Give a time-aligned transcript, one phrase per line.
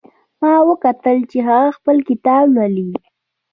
[0.41, 2.91] ما وکتل چې هغه خپل کتاب لولي